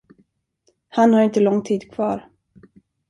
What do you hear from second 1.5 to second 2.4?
tid kvar.